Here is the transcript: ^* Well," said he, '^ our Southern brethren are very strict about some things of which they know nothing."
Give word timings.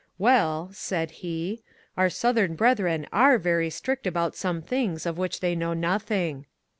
^* 0.01 0.03
Well," 0.17 0.71
said 0.73 1.11
he, 1.21 1.61
'^ 1.63 1.63
our 1.95 2.09
Southern 2.09 2.55
brethren 2.55 3.05
are 3.13 3.37
very 3.37 3.69
strict 3.69 4.07
about 4.07 4.35
some 4.35 4.63
things 4.63 5.05
of 5.05 5.19
which 5.19 5.41
they 5.41 5.55
know 5.55 5.73
nothing." 5.75 6.47